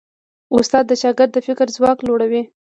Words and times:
استاد 0.55 0.83
د 0.87 0.93
شاګرد 1.01 1.31
د 1.33 1.37
فکر 1.47 1.67
ځواک 1.75 1.97
لوړوي. 2.07 2.41